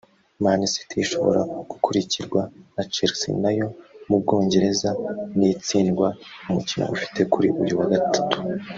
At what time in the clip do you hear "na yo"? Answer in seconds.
3.43-3.67